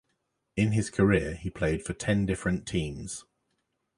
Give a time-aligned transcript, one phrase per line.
[0.55, 3.23] In his career, he played for ten different teams.